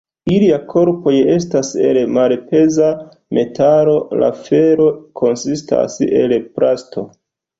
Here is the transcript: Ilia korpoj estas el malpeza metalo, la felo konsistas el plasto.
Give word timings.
Ilia 0.35 0.55
korpoj 0.69 1.11
estas 1.33 1.67
el 1.89 1.97
malpeza 2.15 2.87
metalo, 3.39 3.93
la 4.23 4.31
felo 4.47 4.89
konsistas 5.23 5.99
el 6.23 6.37
plasto. 6.57 7.05